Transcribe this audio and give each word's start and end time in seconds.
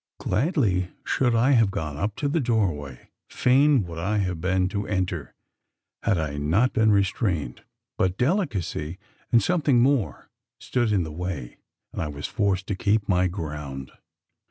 Gladly 0.19 0.89
should 1.03 1.35
I 1.35 1.51
have 1.51 1.69
gone 1.69 1.95
up 1.95 2.15
to 2.15 2.27
the 2.27 2.39
doorway 2.39 3.09
fain 3.29 3.83
would 3.83 3.99
I 3.99 4.17
have 4.17 4.41
been 4.41 4.67
to 4.69 4.87
enter 4.87 5.35
had 6.01 6.17
I 6.17 6.37
not 6.37 6.73
been 6.73 6.91
restrained; 6.91 7.63
but 7.99 8.17
delicacy, 8.17 8.97
and 9.31 9.43
something 9.43 9.79
more 9.79 10.31
stood 10.59 10.91
in 10.91 11.03
the 11.03 11.11
way; 11.11 11.59
and 11.93 12.01
I 12.01 12.07
was 12.07 12.25
forced 12.25 12.65
to 12.69 12.75
keep 12.75 13.07
my 13.07 13.27
ground. 13.27 13.91